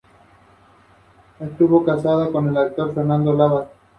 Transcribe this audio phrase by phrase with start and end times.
[1.39, 3.67] Estuvo casada con el actor Fernando Labat.